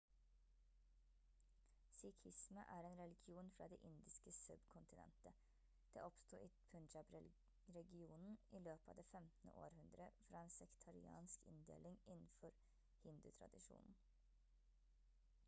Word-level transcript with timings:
sikhisme 1.95 2.63
er 2.75 2.85
en 2.87 2.95
religion 2.99 3.51
fra 3.57 3.65
det 3.73 3.77
indiske 3.89 4.31
subkontinentet 4.37 5.43
det 5.95 6.01
oppsto 6.07 6.39
i 6.45 6.47
punjab-regionen 6.71 8.39
i 8.59 8.61
løpet 8.69 8.89
av 8.93 8.97
det 9.01 9.05
15. 9.11 9.51
århundre 9.67 10.07
fra 10.25 10.41
en 10.47 10.53
sektariansk 10.57 11.45
inndeling 11.53 11.99
innenfor 12.15 12.57
hindutradisjonen 13.05 14.01